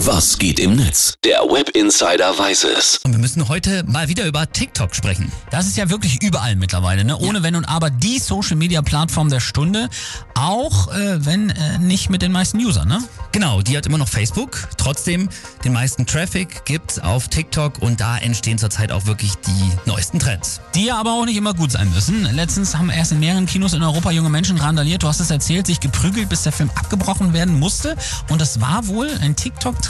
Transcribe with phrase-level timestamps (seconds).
[0.00, 1.14] Was geht im Netz?
[1.24, 2.98] Der Web Insider weiß es.
[3.02, 5.32] Und wir müssen heute mal wieder über TikTok sprechen.
[5.50, 7.16] Das ist ja wirklich überall mittlerweile, ne?
[7.16, 9.88] Ohne Wenn und Aber die Social Media Plattform der Stunde.
[10.34, 13.02] Auch äh, wenn äh, nicht mit den meisten Usern, ne?
[13.32, 14.68] Genau, die hat immer noch Facebook.
[14.76, 15.30] Trotzdem,
[15.64, 20.60] den meisten Traffic gibt's auf TikTok und da entstehen zurzeit auch wirklich die neuesten Trends.
[20.74, 22.22] Die ja aber auch nicht immer gut sein müssen.
[22.34, 25.66] Letztens haben erst in mehreren Kinos in Europa junge Menschen randaliert, du hast es erzählt,
[25.66, 27.96] sich geprügelt, bis der Film abgebrochen werden musste.
[28.28, 29.85] Und das war wohl ein TikTok-Trend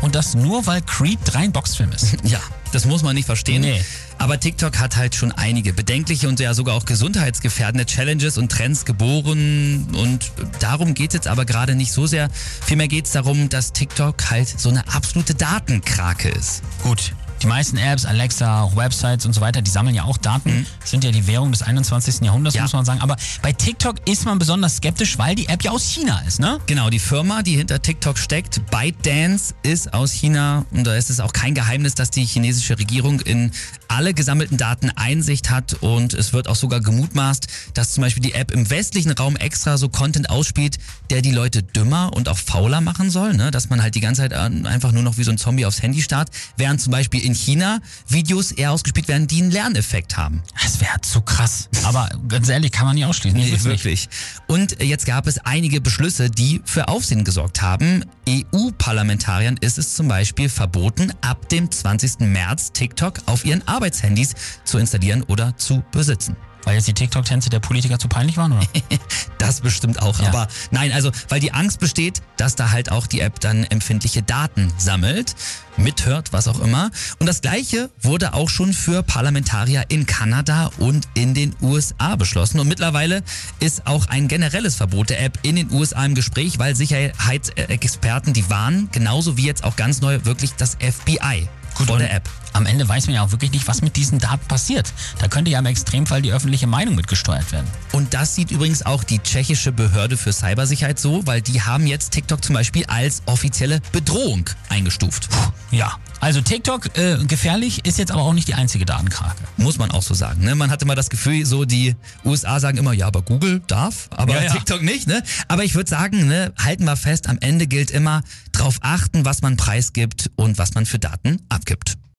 [0.00, 2.16] und das nur, weil Creed 3 ein Boxfilm ist.
[2.26, 2.40] Ja,
[2.72, 3.62] das muss man nicht verstehen.
[3.62, 3.80] Nee.
[4.18, 8.84] Aber TikTok hat halt schon einige bedenkliche und ja sogar auch gesundheitsgefährdende Challenges und Trends
[8.84, 9.86] geboren.
[9.92, 12.28] Und darum geht es jetzt aber gerade nicht so sehr.
[12.64, 16.62] Vielmehr geht es darum, dass TikTok halt so eine absolute Datenkrake ist.
[16.82, 20.60] Gut, die meisten Apps, Alexa, auch Websites und so weiter, die sammeln ja auch Daten,
[20.60, 20.66] mhm.
[20.84, 22.20] sind ja die Währung des 21.
[22.22, 22.62] Jahrhunderts, ja.
[22.62, 23.00] muss man sagen.
[23.00, 26.60] Aber bei TikTok ist man besonders skeptisch, weil die App ja aus China ist, ne?
[26.66, 31.20] Genau, die Firma, die hinter TikTok steckt, ByteDance, ist aus China und da ist es
[31.20, 33.50] auch kein Geheimnis, dass die chinesische Regierung in
[33.88, 38.34] alle gesammelten Daten Einsicht hat und es wird auch sogar gemutmaßt, dass zum Beispiel die
[38.34, 40.78] App im westlichen Raum extra so Content ausspielt,
[41.10, 43.50] der die Leute dümmer und auch fauler machen soll, ne?
[43.50, 46.02] dass man halt die ganze Zeit einfach nur noch wie so ein Zombie aufs Handy
[46.02, 50.42] starrt, während zum Beispiel in China Videos eher ausgespielt werden, die einen Lerneffekt haben.
[50.62, 51.68] Das wäre zu krass.
[51.84, 53.38] Aber ganz ehrlich, kann man nicht ausschließen.
[53.38, 54.08] Nee, wirklich.
[54.46, 58.04] Und jetzt gab es einige Beschlüsse, die für Aufsehen gesorgt haben.
[58.28, 62.20] EU-Parlamentariern ist es zum Beispiel verboten, ab dem 20.
[62.20, 66.36] März TikTok auf ihren Arbeitshandys zu installieren oder zu besitzen.
[66.66, 68.66] Weil jetzt die TikTok-Tänze der Politiker zu peinlich waren, oder?
[69.38, 70.18] das bestimmt auch.
[70.18, 70.28] Ja.
[70.28, 74.24] Aber nein, also weil die Angst besteht, dass da halt auch die App dann empfindliche
[74.24, 75.36] Daten sammelt,
[75.76, 76.90] mithört, was auch immer.
[77.20, 82.58] Und das gleiche wurde auch schon für Parlamentarier in Kanada und in den USA beschlossen.
[82.58, 83.22] Und mittlerweile
[83.60, 88.50] ist auch ein generelles Verbot der App in den USA im Gespräch, weil Sicherheitsexperten, die
[88.50, 92.28] warnen, genauso wie jetzt auch ganz neu wirklich das FBI Gut, vor der App.
[92.56, 94.90] Am Ende weiß man ja auch wirklich nicht, was mit diesen Daten passiert.
[95.18, 97.66] Da könnte ja im Extremfall die öffentliche Meinung mitgesteuert werden.
[97.92, 102.12] Und das sieht übrigens auch die tschechische Behörde für Cybersicherheit so, weil die haben jetzt
[102.12, 105.28] TikTok zum Beispiel als offizielle Bedrohung eingestuft.
[105.28, 109.36] Puh, ja, also TikTok äh, gefährlich ist jetzt aber auch nicht die einzige Datenkrake.
[109.58, 110.42] Muss man auch so sagen.
[110.42, 110.54] Ne?
[110.54, 114.34] Man hatte mal das Gefühl, so die USA sagen immer, ja, aber Google darf, aber
[114.34, 114.52] ja, ja.
[114.54, 115.06] TikTok nicht.
[115.08, 115.22] Ne?
[115.48, 118.22] Aber ich würde sagen, ne, halten wir fest, am Ende gilt immer,
[118.52, 121.98] darauf achten, was man preisgibt und was man für Daten abgibt.